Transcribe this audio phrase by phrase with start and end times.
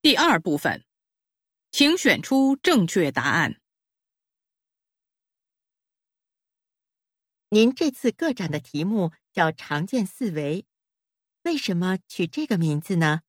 [0.00, 0.84] 第二部分，
[1.72, 3.60] 请选出正确答案。
[7.48, 10.66] 您这次个展的题目叫“常见四维”，
[11.42, 13.22] 为什么取这个名字呢？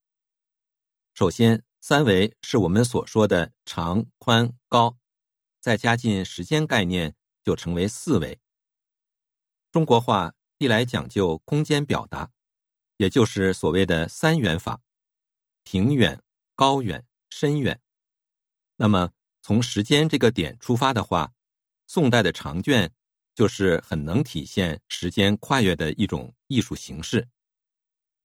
[1.16, 5.00] 首先，三维是我们所说的长、宽、高，
[5.60, 8.40] 再加进时间概念，就成为四维。
[9.72, 12.32] 中国画历来讲究空间表达，
[12.98, 14.82] 也就是所谓的三元法：
[15.64, 16.22] 平远、
[16.60, 17.80] 高远、深远。
[18.76, 21.32] 那么，从时间这个点出发的话，
[21.88, 22.92] 宋代的长卷。
[23.36, 27.26] 就是很能体现时间跨越的一种艺术形式，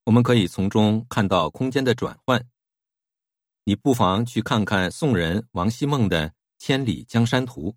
[0.02, 2.44] 我们可以从中看到空间的转换。
[3.62, 6.28] 你不妨去看看宋人王希孟的
[6.58, 7.70] 《千里江山图》，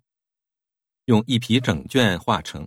[1.04, 2.66] 用一匹整卷画成。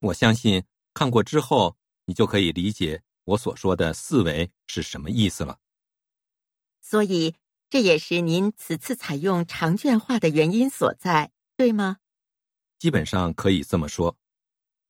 [0.00, 5.58] 我相信看过之后，你就可以理解我所说的四维是什么意思了。
[6.80, 7.36] 所以，
[7.68, 11.98] 这也是您此次采用长卷画的原因所在，对吗？
[12.78, 14.16] 基本上可以这么说，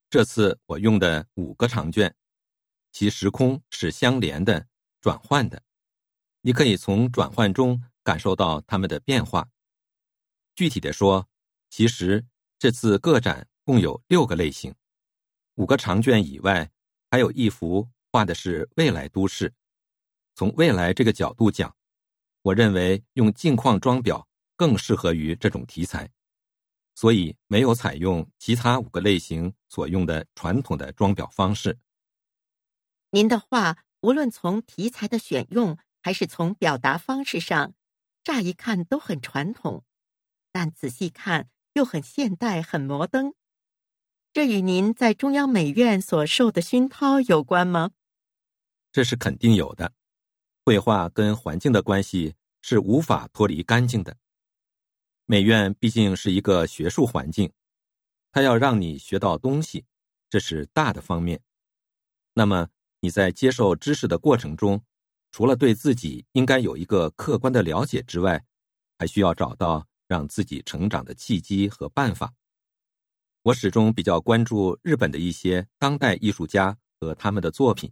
[0.09, 2.15] 这次我用的五个长卷，
[2.93, 4.69] 其时空是相连的、
[5.01, 5.63] 转换的，
[6.41, 9.51] 你可以从转换中感受到它们的变化。
[10.55, 11.29] 具体的说，
[11.69, 12.25] 其实
[12.59, 14.75] 这次个展共有六个类型，
[15.57, 16.71] 五个长卷以外，
[17.11, 19.53] 还有一幅画的是未来都市。
[20.35, 21.77] 从未来这个角度讲，
[22.43, 24.25] 我认为用镜框装裱
[24.57, 26.11] 更适合于这种题材。
[26.95, 31.79] 所以没有采用其他五个类型所用的传统的装裱方式。
[33.11, 37.73] 您的画无论从题材的选用，还是从表达方式上，
[38.23, 39.85] 乍一看都很传统，
[40.53, 43.33] 但仔细看又很现代、很摩登。
[44.33, 47.93] 这与您在中央美院所受的熏陶有关吗？
[48.93, 49.93] 这是肯定有的。
[50.65, 54.17] 绘画跟环境的关系是无法脱离干净的。
[55.27, 57.53] 美院毕竟是一个学术环境，
[58.33, 59.85] 它要让你学到东西，
[60.29, 61.41] 这是大的方面。
[62.35, 62.69] 那么
[63.01, 64.85] 你在接受知识的过程中，
[65.33, 68.45] 除了对自己应该有一个客观的了解之外，
[68.99, 72.35] 还需要找到让自己成长的契机和办法。
[73.43, 77.91] 我始终比较关注日本的一些当代艺术家和他们的作品。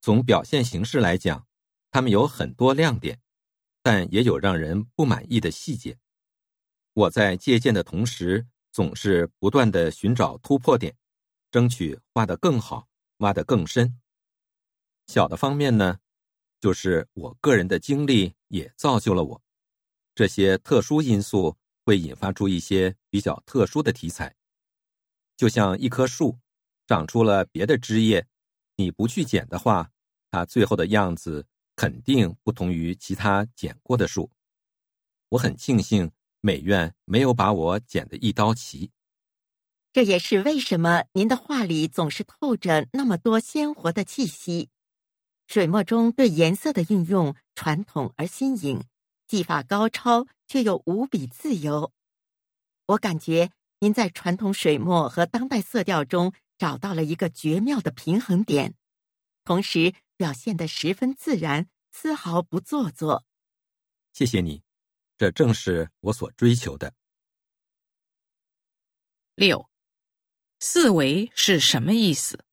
[0.00, 1.47] 从表现形式来讲，
[1.90, 3.20] 他们有很多亮点，
[3.82, 5.98] 但也有让人不满意的细节。
[6.92, 10.96] 我在借鉴的同时，总是不断的寻找突破点，
[11.50, 12.88] 争取画得更好，
[13.18, 13.98] 挖得更深。
[15.06, 15.98] 小的方面呢，
[16.60, 19.42] 就是我个人的经历也造就了我。
[20.14, 24.34] 这些特殊因素会引发出一些比较特殊的题材，
[25.36, 26.38] 就像一棵树
[26.86, 28.26] 长出了别的枝叶，
[28.76, 29.92] 你不去剪的话，
[30.30, 31.46] 它最后的样子
[31.78, 34.28] 肯定不同于其他剪过的树。
[35.28, 36.10] 我很庆幸。
[36.40, 38.92] 美院没有把我剪得一刀齐，
[39.92, 44.70] 这也是为什么您的画里总是透着那么多鲜活的气息。
[45.48, 48.84] 水墨中对颜色的运用传统而新颖，
[49.26, 51.92] 技法高超却又无比自由。
[52.86, 53.50] 我感觉
[53.80, 58.74] 您在传统水墨和当代色调中找到了一个绝妙的平衡点，
[59.44, 63.24] 同时表现得十分自然，丝毫不做作。
[64.12, 64.62] 谢谢你。
[65.16, 66.92] 这正是我所追求的。
[69.36, 69.70] 六，
[70.58, 72.44] 四维是什么意思？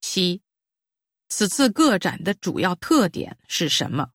[0.00, 0.42] 七，
[1.28, 4.10] 此次个展的主要特点是什么？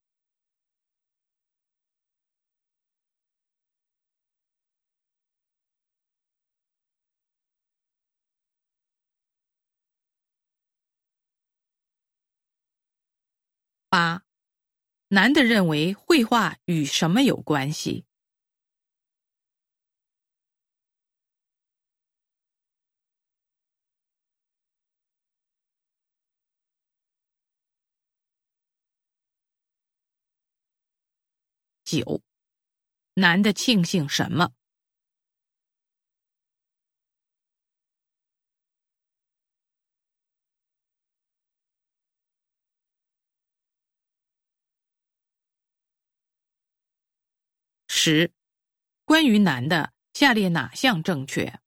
[13.90, 14.24] 八，
[15.10, 18.06] 男的认为绘画与什么有关系？
[31.92, 32.22] 九，
[33.16, 34.54] 男的庆幸什么？
[47.90, 48.32] 十，
[49.04, 51.60] 关于男的，下列哪项正确？